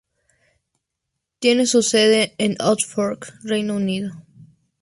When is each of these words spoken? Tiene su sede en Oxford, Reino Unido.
Tiene 1.37 1.67
su 1.67 1.83
sede 1.83 2.33
en 2.39 2.55
Oxford, 2.59 3.19
Reino 3.43 3.75
Unido. 3.75 4.11